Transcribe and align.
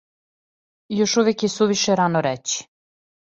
Још 0.99 1.13
увек 1.23 1.45
је 1.45 1.51
сувише 1.57 1.97
рано 2.01 2.23
рећи. 2.29 2.65